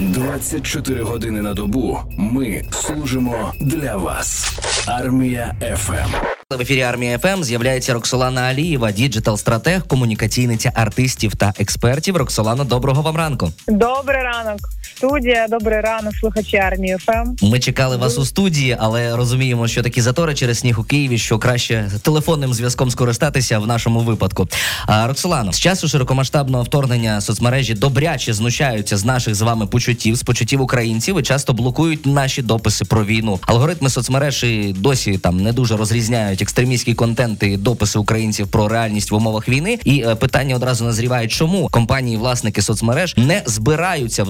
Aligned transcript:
24 0.00 1.02
години 1.02 1.42
на 1.42 1.54
добу. 1.54 1.98
Ми 2.18 2.62
служимо 2.70 3.52
для 3.60 3.96
вас. 3.96 4.52
Армія 4.86 5.54
FM. 5.76 6.10
В 6.56 6.60
ефірі 6.60 6.80
армія 6.82 7.18
FM 7.18 7.42
з'являється 7.42 7.92
Роксолана 7.94 8.40
Алієва, 8.40 8.92
діджитал-стратег, 8.92 9.86
комунікаційниця 9.86 10.72
артистів 10.74 11.36
та 11.36 11.52
експертів. 11.58 12.16
Роксолана, 12.16 12.64
доброго 12.64 13.02
вам 13.02 13.16
ранку. 13.16 13.52
Добрий 13.68 14.22
ранок, 14.22 14.58
студія. 14.96 15.46
Добрий 15.50 15.80
ранок, 15.80 16.14
слухачі 16.20 16.56
армії 16.56 16.96
FM. 16.98 17.46
Ми 17.46 17.60
чекали 17.60 17.96
вас 17.96 18.18
у 18.18 18.24
студії, 18.24 18.76
але 18.80 19.16
розуміємо, 19.16 19.68
що 19.68 19.82
такі 19.82 20.00
затори 20.00 20.34
через 20.34 20.58
сніг 20.58 20.80
у 20.80 20.84
Києві, 20.84 21.18
що 21.18 21.38
краще 21.38 21.90
телефонним 22.02 22.54
зв'язком 22.54 22.90
скористатися 22.90 23.58
в 23.58 23.66
нашому 23.66 24.00
випадку. 24.00 24.48
А, 24.86 25.06
Роксолано, 25.06 25.52
з 25.52 25.60
часу 25.60 25.88
широкомасштабного 25.88 26.64
вторгнення 26.64 27.20
соцмережі 27.20 27.74
добряче 27.74 28.32
знущаються 28.32 28.96
з 28.96 29.04
наших 29.04 29.34
з 29.34 29.40
вами 29.40 29.66
почуттів, 29.66 30.16
з 30.16 30.22
почуттів 30.22 30.60
українців 30.60 31.18
і 31.20 31.22
часто 31.22 31.52
блокують 31.52 32.06
наші 32.06 32.42
дописи 32.42 32.84
про 32.84 33.04
війну. 33.04 33.38
Алгоритми 33.46 33.90
соцмереж 33.90 34.44
і 34.44 34.74
досі 34.78 35.18
там 35.18 35.40
не 35.40 35.52
дуже 35.52 35.76
розрізняють 35.76 36.42
екстремістський 36.42 36.94
контент 36.94 37.42
і 37.42 37.56
дописи 37.56 37.98
українців 37.98 38.48
про 38.48 38.68
реальність 38.68 39.10
в 39.10 39.14
умовах 39.14 39.48
війни. 39.48 39.78
І 39.84 40.00
е, 40.00 40.14
питання 40.14 40.56
одразу 40.56 40.84
назрівають, 40.84 41.32
чому 41.32 41.68
компанії, 41.68 42.16
власники 42.16 42.62
соцмереж 42.62 43.14
не 43.16 43.42
збираються 43.46 44.24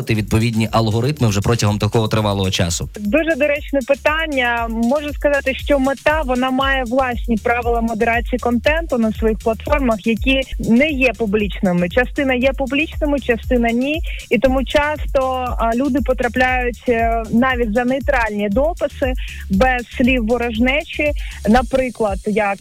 вдосконалити 0.00 0.14
відповідні 0.14 0.68
алгоритми 0.72 1.28
вже 1.28 1.40
протягом 1.40 1.78
такого 1.78 2.08
тривалого 2.08 2.50
часу. 2.50 2.88
Дуже 3.00 3.36
доречне 3.36 3.80
питання. 3.86 4.66
Можу 4.68 5.12
сказати, 5.12 5.54
що 5.54 5.78
мета 5.78 6.22
вона 6.26 6.50
має 6.50 6.84
власні 6.84 7.36
правила 7.36 7.80
модерації 7.80 8.38
контенту 8.38 8.98
на 8.98 9.12
своїх 9.12 9.38
платформах, 9.38 10.06
які 10.06 10.40
не 10.58 10.90
є 10.90 11.12
публічними. 11.18 11.88
Частина 11.88 12.34
є 12.34 12.52
публічними, 12.52 13.20
частина 13.20 13.70
ні. 13.70 14.00
І 14.30 14.38
тому 14.38 14.64
часто 14.64 15.46
люди 15.74 15.98
потрапляють 16.04 16.84
е, 16.88 17.22
навіть 17.30 17.74
за 17.74 17.84
нейтральні 17.84 18.48
дописи 18.48 19.12
без 19.50 19.86
слів 19.96 20.26
ворожнечі, 20.26 21.12
наприклад, 21.48 22.18
як. 22.26 22.58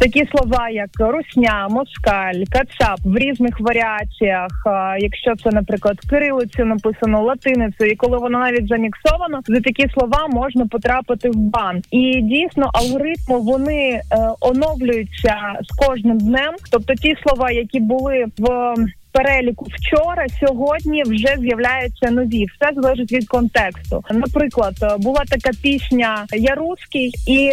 Такі 0.00 0.26
слова, 0.26 0.70
як 0.70 0.90
русня, 0.98 1.68
москаль, 1.70 2.42
кацап 2.50 2.98
в 3.04 3.16
різних 3.16 3.60
варіаціях. 3.60 4.50
Якщо 4.98 5.36
це, 5.42 5.50
наприклад, 5.50 6.00
кирилицю 6.10 6.64
написано 6.64 7.22
латиницею, 7.22 7.90
і 7.90 7.96
коли 7.96 8.18
воно 8.18 8.38
навіть 8.38 8.68
заміксовано, 8.68 9.40
за 9.46 9.60
такі 9.60 9.88
слова 9.88 10.26
можна 10.28 10.66
потрапити 10.66 11.30
в 11.30 11.36
бан. 11.36 11.82
І 11.90 12.20
дійсно 12.22 12.70
алгоритми 12.74 13.38
вони 13.38 13.90
е, 13.90 14.00
оновлюються 14.40 15.36
з 15.62 15.86
кожним 15.86 16.18
днем. 16.18 16.54
Тобто 16.70 16.94
ті 16.94 17.16
слова, 17.22 17.50
які 17.50 17.80
були 17.80 18.24
в 18.38 18.74
переліку 19.12 19.66
вчора, 19.70 20.26
сьогодні 20.40 21.02
вже 21.02 21.36
з'являються 21.40 22.10
нові. 22.10 22.46
Все 22.46 22.74
залежить 22.74 23.12
від 23.12 23.28
контексту. 23.28 24.04
Наприклад, 24.10 24.74
е, 24.82 24.96
була 24.98 25.22
така 25.28 25.50
пісня 25.62 26.26
Я 26.32 26.54
русський, 26.54 27.14
і 27.26 27.50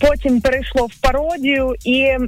потім 0.00 0.40
перейшло 0.40 0.86
в 0.86 0.94
пародію. 1.00 1.74
І 1.84 1.92
Я 1.92 2.18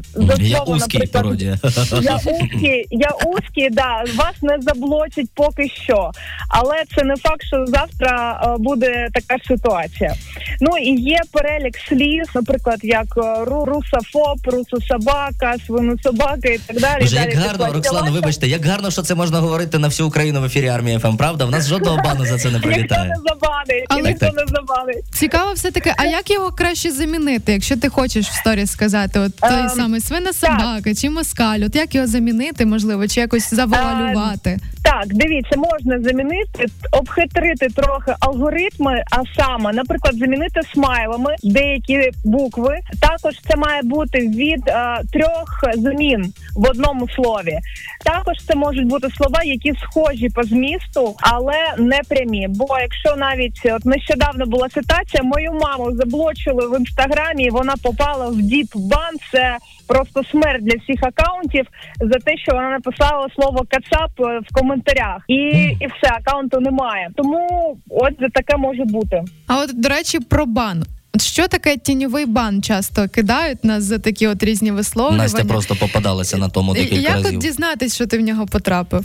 слово, 0.56 0.76
наприклад, 0.76 1.12
пародія. 1.12 1.58
я 2.02 2.16
узкий, 2.16 2.86
я 2.90 3.10
узкий, 3.26 3.70
да 3.70 4.04
вас 4.16 4.34
не 4.42 4.58
заблочить 4.60 5.30
поки 5.34 5.68
що, 5.84 6.10
але 6.48 6.76
це 6.96 7.04
не 7.04 7.16
факт, 7.16 7.42
що 7.46 7.64
завтра 7.66 8.42
е, 8.44 8.56
буде 8.62 9.08
така 9.14 9.42
ситуація. 9.48 10.14
Ну 10.60 10.78
і 10.78 11.00
є 11.00 11.18
перелік 11.32 11.76
слів, 11.88 12.24
наприклад, 12.34 12.78
як 12.82 13.06
е, 13.16 13.20
ру- 13.20 13.64
русофоб, 13.64 14.38
русособака, 14.44 15.54
свинособака 15.66 16.48
і 16.48 16.58
так 16.58 16.80
далі. 16.80 17.02
Боже, 17.02 17.16
Далі 17.16 17.30
як 17.30 17.38
гарно, 17.38 17.80
пішла 17.80 18.02
вибачте, 18.10 18.48
як 18.48 18.64
гарно, 18.66 18.90
що 18.90 19.02
це 19.02 19.14
можна 19.14 19.40
говорити 19.40 19.78
на 19.78 19.88
всю 19.88 20.08
Україну 20.08 20.40
в 20.40 20.44
ефірі 20.44 20.68
армії 20.68 20.98
ФМ, 20.98 21.16
правда? 21.16 21.44
В 21.44 21.50
нас 21.50 21.68
жодного 21.68 21.96
бану 22.04 22.26
за 22.26 22.38
це 22.38 22.48
не 22.48 22.54
Ніхто 22.54 22.68
прилітає. 22.68 23.08
не 23.08 23.16
забанить, 23.16 24.08
ніхто 24.10 24.26
не 24.26 24.44
забанить. 24.46 25.04
Цікаво, 25.12 25.52
все 25.52 25.70
таки, 25.70 25.92
а 25.96 26.04
як 26.04 26.30
його 26.30 26.50
краще 26.52 26.90
замінити, 26.90 27.60
якщо 27.62 27.76
ти 27.76 27.88
хочеш 27.88 28.28
в 28.28 28.34
сторі 28.34 28.66
сказати, 28.66 29.20
от 29.20 29.36
той 29.36 29.60
Ем, 29.60 29.68
самий 29.68 30.00
свина 30.00 30.32
собака 30.32 30.94
чи 30.94 31.10
москаль, 31.10 31.60
от 31.66 31.76
як 31.76 31.94
його 31.94 32.06
замінити, 32.06 32.66
можливо, 32.66 33.08
чи 33.08 33.20
якось 33.20 33.54
завуалювати? 33.54 34.58
Так, 34.84 35.04
дивіться, 35.06 35.56
можна 35.56 36.00
замінити, 36.02 36.66
обхитрити 36.92 37.68
трохи 37.68 38.14
алгоритми, 38.20 39.02
а 39.10 39.42
саме, 39.42 39.72
наприклад, 39.72 40.14
замінити 40.16 40.60
смайлами 40.74 41.34
деякі 41.42 42.10
букви. 42.24 42.78
Також 43.00 43.34
це 43.48 43.56
має 43.56 43.82
бути 43.82 44.18
від 44.18 44.68
е, 44.68 45.00
трьох 45.12 45.64
змін 45.76 46.32
в 46.56 46.70
одному 46.70 47.08
слові. 47.08 47.58
Також 48.04 48.36
це 48.48 48.54
можуть 48.54 48.86
бути 48.86 49.08
слова, 49.16 49.42
які 49.44 49.72
схожі 49.82 50.28
по 50.28 50.42
змісту, 50.42 51.14
але 51.20 51.56
не 51.78 52.00
прямі. 52.08 52.46
Бо 52.48 52.66
якщо 52.80 53.16
навіть 53.16 53.60
от 53.64 53.84
нещодавно 53.84 54.46
була 54.46 54.68
ситуація, 54.68 55.22
мою 55.22 55.52
маму 55.52 55.96
заблочили 55.96 56.68
в 56.68 56.78
інстаграмі, 56.78 57.50
вона 57.52 57.74
попала 57.82 58.26
в 58.28 58.36
діп 58.36 58.66
бан. 58.74 59.14
Це 59.32 59.56
просто 59.86 60.22
смерть 60.30 60.64
для 60.64 60.78
всіх 60.82 61.02
акаунтів 61.02 61.66
за 62.00 62.18
те, 62.18 62.36
що 62.36 62.52
вона 62.52 62.70
написала 62.70 63.26
слово 63.34 63.64
кацап 63.68 64.10
в 64.18 64.54
коментарях, 64.54 65.22
і, 65.28 65.34
і 65.80 65.86
все 65.86 66.14
акаунту 66.14 66.60
немає. 66.60 67.10
Тому 67.16 67.76
от 67.90 68.12
за 68.20 68.28
таке 68.28 68.56
може 68.56 68.84
бути. 68.84 69.22
А 69.46 69.58
от 69.58 69.80
до 69.80 69.88
речі, 69.88 70.20
про 70.20 70.46
бан. 70.46 70.84
От 71.14 71.22
що 71.22 71.48
таке 71.48 71.76
тіньовий 71.76 72.26
бан? 72.26 72.62
Часто 72.62 73.08
кидають 73.08 73.64
нас 73.64 73.84
за 73.84 73.98
такі 73.98 74.26
от 74.26 74.42
різні 74.42 74.70
висловлювання. 74.70 75.22
Настя 75.22 75.44
просто 75.44 75.76
попадалася 75.76 76.36
на 76.36 76.48
тому 76.48 76.74
декілька 76.74 77.16
Як 77.16 77.26
от 77.26 77.38
дізнатись, 77.38 77.94
що 77.94 78.06
ти 78.06 78.18
в 78.18 78.20
нього 78.20 78.46
потрапив? 78.46 79.04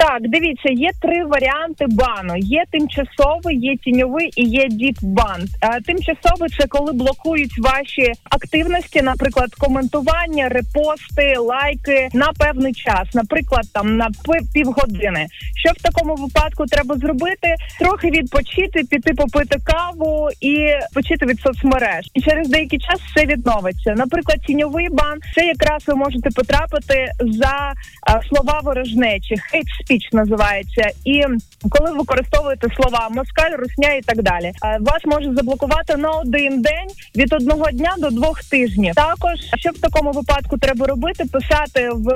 Так, 0.00 0.28
дивіться, 0.28 0.68
є 0.68 0.90
три 1.02 1.24
варіанти 1.24 1.86
бану: 1.88 2.34
є 2.36 2.64
тимчасовий, 2.70 3.56
є 3.56 3.76
тіньовий 3.76 4.30
і 4.36 4.44
є 4.44 4.68
діп-бан. 4.68 5.44
Е, 5.62 5.80
Тимчасовий 5.80 6.50
це 6.58 6.66
коли 6.68 6.92
блокують 6.92 7.58
ваші 7.58 8.12
активності, 8.30 9.02
наприклад, 9.02 9.54
коментування, 9.54 10.48
репости, 10.48 11.38
лайки 11.38 12.08
на 12.12 12.32
певний 12.38 12.74
час, 12.74 13.14
наприклад, 13.14 13.64
там 13.74 13.96
на 13.96 14.08
півгодини. 14.54 15.26
Що 15.56 15.70
в 15.76 15.82
такому 15.82 16.14
випадку 16.14 16.66
треба 16.66 16.96
зробити? 16.96 17.54
Трохи 17.78 18.10
відпочити, 18.10 18.84
піти 18.90 19.14
попити 19.14 19.58
каву 19.64 20.28
і 20.40 20.66
почити 20.94 21.26
від 21.26 21.40
соцмереж. 21.40 22.10
І 22.14 22.20
через 22.20 22.48
деякий 22.48 22.78
час 22.78 23.00
все 23.00 23.26
відновиться. 23.26 23.94
Наприклад, 23.96 24.38
тіньовий 24.46 24.88
бан 24.90 25.18
це 25.34 25.44
якраз 25.44 25.82
ви 25.86 25.94
можете 25.94 26.30
потрапити 26.30 27.12
за 27.20 27.72
а, 28.02 28.22
слова 28.22 28.60
ворожнечі, 28.64 29.34
hate 29.34 29.89
speech 29.90 30.08
називається. 30.12 30.90
І 31.04 31.22
коли 31.70 31.90
ви 31.90 31.98
використовуєте 31.98 32.68
слова 32.76 33.08
москаль, 33.10 33.50
русня 33.58 33.92
і 33.92 34.00
так 34.00 34.22
далі, 34.22 34.52
вас 34.80 35.04
може 35.04 35.34
заблокувати 35.34 35.96
на 35.96 36.10
один 36.10 36.62
день 36.62 36.88
від 37.16 37.32
одного 37.32 37.70
дня 37.70 37.94
до 37.98 38.10
двох 38.10 38.44
тижнів. 38.44 38.94
Також 38.94 39.38
що 39.56 39.70
в 39.70 39.78
такому 39.78 40.12
випадку 40.12 40.58
треба 40.58 40.86
робити? 40.86 41.24
Писати 41.24 41.90
в. 41.92 42.14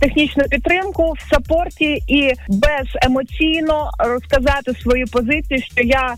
Технічну 0.00 0.44
підтримку 0.44 1.12
в 1.12 1.34
сапорті 1.34 2.02
і 2.06 2.32
беземоційно 2.48 3.90
розказати 3.98 4.74
свою 4.82 5.06
позицію, 5.06 5.62
що 5.62 5.82
я 5.84 6.14
е, 6.14 6.16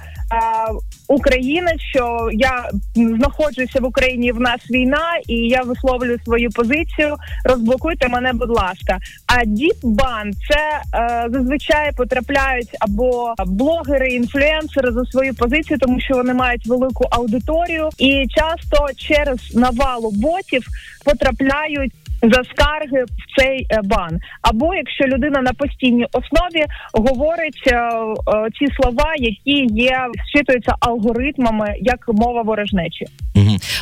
українець, 1.09 1.81
що 1.81 2.28
я 2.33 2.71
знаходжуся 2.94 3.81
в 3.81 3.84
Україні. 3.84 4.33
В 4.33 4.41
нас 4.41 4.60
війна, 4.71 5.19
і 5.28 5.34
я 5.34 5.62
висловлюю 5.62 6.19
свою 6.25 6.50
позицію. 6.50 7.16
Розблокуйте 7.44 8.09
мене, 8.09 8.33
будь 8.33 8.50
ласка. 8.50 8.99
А 9.27 9.44
діпбан 9.44 10.33
це 10.33 10.81
е, 10.99 11.27
зазвичай 11.31 11.93
потрапляють 11.97 12.77
або 12.81 13.34
блогери, 13.47 14.09
інфлюенсери 14.09 14.93
за 14.93 15.04
свою 15.04 15.34
позицію, 15.34 15.78
тому 15.78 16.00
що 16.00 16.15
вони 16.15 16.34
мають 16.34 16.66
велику 16.66 17.04
аудиторію, 17.10 17.89
і 17.99 18.27
часто 18.28 18.87
через 18.97 19.54
навалу 19.54 20.10
ботів 20.10 20.66
потрапляють. 21.04 21.93
За 22.22 22.43
скарги 22.44 23.05
в 23.05 23.41
цей 23.41 23.66
е, 23.71 23.81
бан, 23.84 24.19
або 24.43 24.75
якщо 24.75 25.05
людина 25.05 25.43
на 25.43 25.53
постійній 25.53 26.06
основі 26.12 26.65
говорить 26.93 27.62
е, 27.66 27.75
е, 27.75 28.48
ці 28.59 28.74
слова, 28.80 29.15
які 29.19 29.74
є 29.74 29.98
зчитуються 30.28 30.74
алгоритмами 30.80 31.74
як 31.80 32.09
мова 32.09 32.42
ворожнечі. 32.42 33.07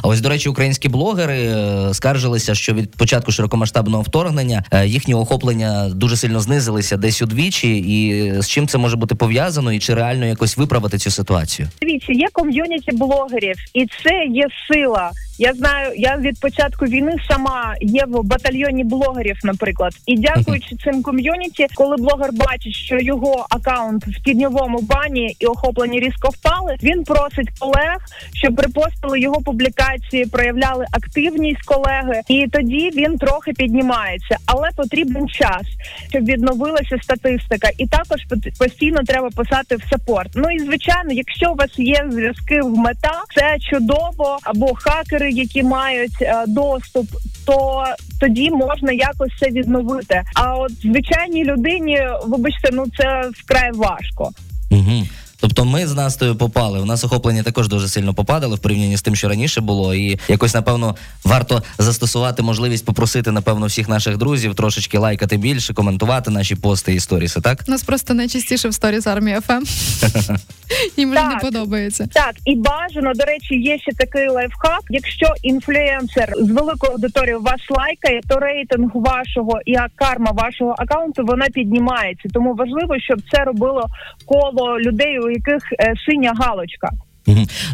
А 0.03 0.09
ось, 0.09 0.21
до 0.21 0.29
речі, 0.29 0.49
українські 0.49 0.89
блогери 0.89 1.39
е, 1.39 1.95
скаржилися, 1.95 2.55
що 2.55 2.75
від 2.75 2.97
початку 2.97 3.33
широкомасштабного 3.33 4.03
вторгнення 4.03 4.65
е, 4.71 4.87
їхні 4.87 5.15
охоплення 5.15 5.89
дуже 5.95 6.17
сильно 6.17 6.41
знизилися 6.41 6.97
десь 6.97 7.23
удвічі. 7.23 7.79
І 7.79 8.33
з 8.43 8.49
чим 8.49 8.67
це 8.67 8.79
може 8.79 8.97
бути 8.97 9.15
пов'язано, 9.15 9.73
і 9.73 9.79
чи 9.79 9.95
реально 9.95 10.27
якось 10.27 10.57
виправити 10.57 10.99
цю 10.99 11.11
ситуацію? 11.11 11.69
Дивіться, 11.83 12.13
є 12.13 12.27
ком'юніті 12.33 12.93
блогерів, 12.93 13.57
і 13.75 13.87
це 13.87 14.25
є 14.31 14.47
сила. 14.69 15.11
Я 15.41 15.55
знаю, 15.55 15.93
я 15.97 16.17
від 16.17 16.41
початку 16.41 16.85
війни 16.85 17.13
сама 17.31 17.75
є 17.81 18.05
в 18.09 18.23
батальйоні 18.23 18.85
блогерів, 18.85 19.37
наприклад, 19.45 19.93
і 20.07 20.17
дякуючи 20.17 20.77
цим 20.77 21.03
ком'юніті, 21.03 21.67
коли 21.75 21.97
блогер 21.97 22.31
бачить, 22.33 22.75
що 22.75 22.99
його 22.99 23.47
акаунт 23.51 24.07
в 24.07 24.23
тіньовому 24.23 24.79
бані 24.81 25.37
і 25.39 25.47
охоплені 25.47 26.01
різко 26.01 26.29
впали, 26.29 26.77
він 26.83 27.05
просить 27.05 27.51
колег, 27.59 27.99
щоб 28.35 28.61
репостили 28.61 29.21
його 29.21 29.41
публікації, 29.41 30.27
проявляли 30.27 30.87
активність 30.93 31.65
колеги, 31.65 32.21
і 32.29 32.47
тоді 32.53 32.91
він 32.95 33.19
трохи 33.19 33.53
піднімається, 33.53 34.37
але 34.47 34.69
потрібен 34.77 35.29
час, 35.29 35.63
щоб 36.11 36.25
відновилася 36.25 36.97
статистика, 37.03 37.71
і 37.79 37.87
також 37.87 38.21
постійно 38.59 39.01
треба 39.07 39.29
писати 39.31 39.77
в 39.77 39.83
саппорт. 39.91 40.31
Ну 40.35 40.51
і 40.51 40.59
звичайно, 40.59 41.13
якщо 41.13 41.53
у 41.53 41.55
вас 41.55 41.79
є 41.79 42.07
зв'язки 42.11 42.61
в 42.63 42.77
мета, 42.77 43.23
це 43.37 43.57
чудово, 43.71 44.39
або 44.43 44.75
хакери, 44.75 45.30
які 45.31 45.63
мають 45.63 46.23
е, 46.23 46.45
доступ, 46.47 47.07
то 47.47 47.85
тоді 48.21 48.51
можна 48.51 48.93
якось 48.93 49.33
це 49.41 49.51
відновити. 49.51 50.23
А 50.35 50.57
от 50.57 50.73
звичайній 50.73 51.45
людині, 51.45 52.01
вибачте, 52.27 52.69
ну 52.73 52.85
це 52.97 53.31
вкрай 53.35 53.71
важко. 53.73 54.31
Угу. 54.71 55.00
Тобто 55.61 55.73
ми 55.73 55.87
з 55.87 55.95
Настою 55.95 56.37
попали. 56.37 56.81
У 56.81 56.85
нас 56.85 57.05
охоплення 57.05 57.43
також 57.43 57.69
дуже 57.69 57.89
сильно 57.89 58.15
попадали 58.15 58.57
в 58.57 58.59
порівнянні 58.59 58.97
з 58.97 59.03
тим, 59.03 59.17
що 59.17 59.29
раніше 59.29 59.61
було. 59.61 59.95
І 59.95 60.19
якось, 60.29 60.55
напевно, 60.55 60.97
варто 61.25 61.63
застосувати 61.79 62.43
можливість 62.43 62.85
попросити, 62.85 63.31
напевно, 63.31 63.67
всіх 63.67 63.89
наших 63.89 64.17
друзів 64.17 64.55
трошечки 64.55 64.99
лайкати 64.99 65.37
більше, 65.37 65.75
коментувати 65.75 66.31
наші 66.31 66.55
пости 66.55 66.95
і 66.95 67.01
сторіси, 67.01 67.41
так? 67.41 67.69
Нас 67.69 67.83
просто 67.83 68.15
найчастіше 68.15 68.69
в 68.69 68.75
сторіс 68.75 69.07
армія 69.07 69.41
FM. 69.41 69.63
Їм 70.97 71.11
вже 71.11 71.25
не 71.25 71.37
подобається. 71.37 72.09
Так, 72.13 72.35
і 72.45 72.57
бажано, 72.57 73.13
до 73.15 73.25
речі, 73.25 73.55
є 73.55 73.79
ще 73.79 73.93
такий 73.93 74.29
лайфхак. 74.29 74.81
Якщо 74.91 75.27
інфлюенсер 75.43 76.33
з 76.41 76.51
великою 76.51 76.93
аудиторією 76.93 77.41
вас 77.41 77.61
лайкає, 77.71 78.21
то 78.29 78.37
рейтинг 78.37 78.91
вашого 78.95 79.61
і 79.67 79.77
карма 79.95 80.31
вашого 80.31 80.75
акаунту 80.79 81.23
вона 81.25 81.47
піднімається. 81.47 82.29
Тому 82.33 82.55
важливо, 82.55 82.95
щоб 82.99 83.19
це 83.33 83.45
робило 83.45 83.87
коло 84.27 84.81
людей, 84.81 85.19
у 85.19 85.31
яких 85.31 85.50
е, 85.81 85.95
синя 86.07 86.33
галочка. 86.39 86.91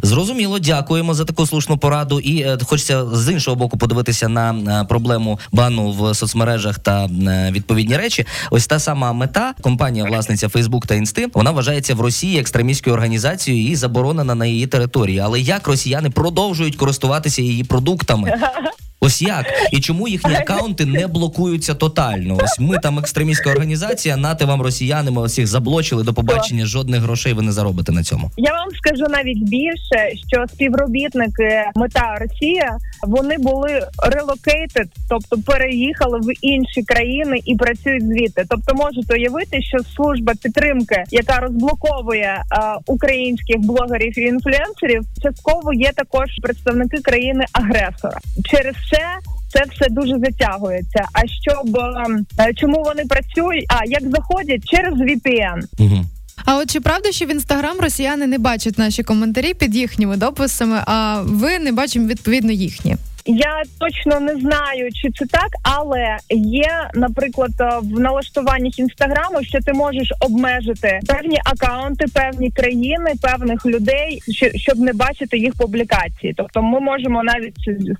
Зрозуміло, 0.03 0.59
дякуємо 0.59 1.15
за 1.15 1.25
таку 1.25 1.47
слушну 1.47 1.79
пораду. 1.79 2.21
І 2.21 2.43
е, 2.43 2.59
хочеться 2.65 3.07
з 3.07 3.33
іншого 3.33 3.57
боку 3.57 3.79
подивитися 3.79 4.29
на 4.29 4.51
е, 4.51 4.85
проблему 4.85 5.39
бану 5.53 5.93
в 5.93 6.15
соцмережах 6.15 6.79
та 6.79 7.05
е, 7.05 7.51
відповідні 7.53 7.97
речі. 7.97 8.27
Ось 8.51 8.67
та 8.67 8.79
сама 8.79 9.13
мета, 9.13 9.55
компанія 9.61 10.05
власниця 10.05 10.47
Facebook 10.47 10.87
та 10.87 10.95
Інсти, 10.95 11.27
вона 11.35 11.51
вважається 11.51 11.95
в 11.95 12.01
Росії 12.01 12.41
екстремістською 12.41 12.95
організацією 12.95 13.71
і 13.71 13.77
заборонена 13.77 14.35
на 14.35 14.47
її 14.47 14.67
території. 14.67 15.19
Але 15.19 15.41
як 15.41 15.69
росіяни 15.69 16.11
продовжують 16.11 16.77
користуватися 16.77 17.43
її 17.43 17.65
продуктами? 17.65 18.41
Ось 19.01 19.23
як 19.23 19.47
і 19.73 19.81
чому 19.81 20.09
їхні 20.09 20.35
акаунти 20.35 20.87
не 20.87 21.07
блокуються 21.07 21.75
тотально? 21.75 22.39
Ось 22.43 22.59
ми 22.59 22.79
там 22.79 22.99
екстремістська 22.99 23.51
організація, 23.51 24.17
нати 24.17 24.45
вам 24.45 24.63
росіяни, 24.63 25.11
ми 25.11 25.27
всіх 25.27 25.47
заблочили 25.47 26.03
до 26.03 26.15
побачення. 26.15 26.67
Жодних 26.67 27.01
грошей 27.01 27.33
ви 27.33 27.43
не 27.43 27.53
заробите 27.53 27.93
на 27.93 28.03
цьому. 28.03 28.31
Я 28.37 28.53
вам 28.53 28.69
скажу 28.71 29.05
навіть 29.11 29.39
більше, 29.39 30.11
що 30.29 30.45
співробітники 30.55 31.63
мета 31.75 32.19
Росія 32.21 32.79
вони 33.03 33.39
були 33.39 33.87
relocated, 33.99 34.89
тобто 35.09 35.39
переїхали 35.53 36.19
в 36.19 36.33
інші 36.41 36.83
країни 36.83 37.41
і 37.45 37.57
працюють 37.57 38.05
звідти. 38.05 38.45
Тобто 38.49 38.75
можете 38.75 39.15
уявити, 39.15 39.63
що 39.63 39.79
служба 39.97 40.33
підтримки, 40.43 41.05
яка 41.11 41.39
розблоковує 41.39 42.23
е, 42.23 42.43
українських 42.87 43.59
блогерів 43.59 44.19
і 44.19 44.23
інфлюенсерів, 44.23 45.03
частково 45.23 45.73
є 45.73 45.93
також 45.97 46.29
представники 46.43 46.99
країни 46.99 47.45
агресора. 47.53 48.19
Через 48.45 48.75
це. 48.91 49.01
Це 49.49 49.65
все 49.73 49.91
дуже 49.91 50.19
затягується. 50.19 51.05
А 51.13 51.21
щоб 51.27 51.77
е, 52.39 52.55
чому 52.55 52.83
вони 52.83 53.03
працюють? 53.05 53.65
А 53.69 53.85
як 53.87 54.03
заходять 54.03 54.65
через 54.65 54.95
VPN. 54.95 55.61
Угу. 55.79 56.05
А 56.45 56.57
от 56.57 56.71
чи 56.71 56.81
правда, 56.81 57.13
що 57.13 57.27
в 57.27 57.31
інстаграм 57.31 57.81
росіяни 57.81 58.27
не 58.27 58.39
бачать 58.39 58.79
наші 58.79 59.03
коментарі 59.03 59.55
під 59.55 59.77
їхніми 59.77 60.17
дописами, 60.17 60.83
а 60.87 61.21
ви 61.25 61.59
не 61.59 61.73
бачимо 61.73 62.07
відповідно 62.07 62.53
їхні? 62.53 62.97
Я 63.27 63.63
точно 63.81 64.21
не 64.21 64.37
знаю, 64.37 64.93
чи 64.93 65.11
це 65.11 65.27
так, 65.27 65.49
але 65.63 66.17
є, 66.31 66.91
наприклад, 66.95 67.51
е, 67.61 67.79
в 67.83 68.01
налаштуваннях 68.01 68.79
інстаграму, 68.79 69.43
що 69.43 69.61
ти 69.61 69.73
можеш 69.73 70.13
обмежити 70.21 71.01
певні 71.09 71.39
акаунти, 71.45 72.05
певні 72.15 72.51
країни, 72.51 73.13
певних 73.23 73.67
людей, 73.67 74.21
що- 74.29 74.51
щоб 74.55 74.79
не 74.79 74.93
бачити 74.93 75.39
їх 75.39 75.55
публікації. 75.55 76.35
Тобто, 76.37 76.63
ми 76.63 76.81
можемо 76.81 77.23
навіть 77.23 77.55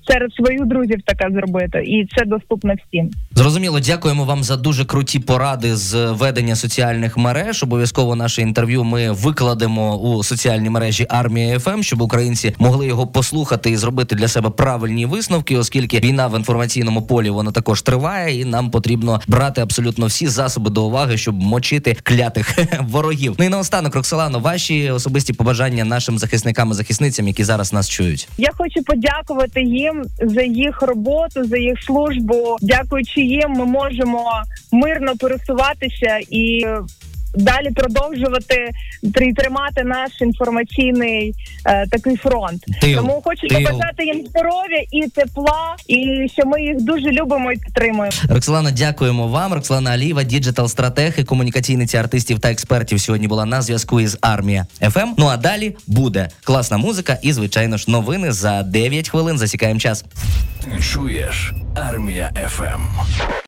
серед 0.07 0.33
своїх 0.33 0.65
друзів 0.65 1.01
таке 1.05 1.27
зробити, 1.31 1.83
і 1.85 2.07
це 2.17 2.25
доступно 2.25 2.73
всім. 2.87 3.11
Зрозуміло, 3.37 3.79
дякуємо 3.79 4.25
вам 4.25 4.43
за 4.43 4.57
дуже 4.57 4.85
круті 4.85 5.19
поради 5.19 5.75
з 5.75 6.11
ведення 6.11 6.55
соціальних 6.55 7.17
мереж. 7.17 7.63
Обов'язково 7.63 8.15
наше 8.15 8.41
інтерв'ю 8.41 8.83
ми 8.83 9.11
викладемо 9.11 9.97
у 9.97 10.23
соціальні 10.23 10.69
мережі 10.69 11.05
Армія 11.09 11.59
ФМ, 11.59 11.81
щоб 11.81 12.01
українці 12.01 12.55
могли 12.59 12.87
його 12.87 13.07
послухати 13.07 13.71
і 13.71 13.77
зробити 13.77 14.15
для 14.15 14.27
себе 14.27 14.49
правильні 14.49 15.05
висновки, 15.05 15.57
оскільки 15.57 15.99
війна 15.99 16.27
в 16.27 16.37
інформаційному 16.37 17.01
полі 17.01 17.29
вона 17.29 17.51
також 17.51 17.81
триває, 17.81 18.41
і 18.41 18.45
нам 18.45 18.71
потрібно 18.71 19.21
брати 19.27 19.61
абсолютно 19.61 20.05
всі 20.05 20.27
засоби 20.27 20.69
до 20.69 20.85
уваги, 20.85 21.17
щоб 21.17 21.35
мочити 21.35 21.97
клятих 22.03 22.57
ворогів. 22.81 23.35
Ну 23.39 23.45
і 23.45 23.49
наостанок, 23.49 23.95
Роксолано, 23.95 24.39
ваші 24.39 24.91
особисті 24.91 25.33
побажання 25.33 25.85
нашим 25.85 26.17
захисникам 26.17 26.71
і 26.71 26.73
захисницям, 26.73 27.27
які 27.27 27.43
зараз 27.43 27.73
нас 27.73 27.89
чують. 27.89 28.27
Я 28.37 28.49
хочу 28.57 28.83
подякувати 28.83 29.61
їм 29.61 30.03
за 30.21 30.41
їх 30.41 30.81
роботу, 30.81 31.43
за 31.43 31.57
їх 31.57 31.83
службу. 31.83 32.57
Дякуючи 32.61 33.26
їм, 33.27 33.51
ми 33.51 33.65
можемо 33.65 34.31
мирно 34.71 35.17
пересуватися 35.17 36.19
і. 36.29 36.65
Далі 37.37 37.71
продовжувати 37.71 38.71
тр- 39.03 39.35
тримати 39.35 39.83
наш 39.83 40.11
інформаційний 40.21 41.33
е, 41.65 41.87
такий 41.87 42.15
фронт. 42.17 42.63
Тил. 42.81 42.95
Тому 42.97 43.21
хочу 43.25 43.47
Тил. 43.47 43.57
побажати 43.63 44.05
їм 44.05 44.25
здоров'я 44.29 44.83
і 44.91 45.07
тепла, 45.09 45.75
і 45.87 46.27
що 46.33 46.45
ми 46.45 46.61
їх 46.61 46.81
дуже 46.81 47.11
любимо 47.11 47.51
і 47.51 47.57
підтримуємо. 47.57 48.17
Роксолана, 48.29 48.71
дякуємо 48.71 49.27
вам. 49.27 49.53
Роксолана 49.53 49.91
Алієва, 49.91 50.23
діджитал 50.23 50.67
стратег 50.67 51.13
і 51.17 51.23
комунікаційниця 51.23 51.97
артистів 51.99 52.39
та 52.39 52.51
експертів. 52.51 53.01
Сьогодні 53.01 53.27
була 53.27 53.45
на 53.45 53.61
зв'язку 53.61 53.99
із 54.01 54.17
армія 54.21 54.65
FM. 54.89 55.09
Ну 55.17 55.25
а 55.27 55.37
далі 55.37 55.75
буде 55.87 56.29
класна 56.43 56.77
музика 56.77 57.17
і, 57.21 57.33
звичайно 57.33 57.77
ж, 57.77 57.91
новини 57.91 58.31
за 58.31 58.63
9 58.63 59.09
хвилин. 59.09 59.37
Засікаємо 59.37 59.79
час. 59.79 60.05
Чуєш? 60.93 61.53
Армія 61.75 62.31
FM. 62.49 62.81